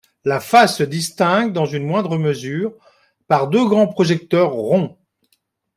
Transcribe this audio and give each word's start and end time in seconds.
La 0.25 0.39
face 0.39 0.77
se 0.77 0.81
distingue 0.83 1.53
dans 1.53 1.67
une 1.67 1.85
moindre 1.85 2.17
mesure, 2.17 2.73
par 3.27 3.49
deux 3.49 3.67
grands 3.67 3.85
projecteurs 3.85 4.49
ronds. 4.49 4.97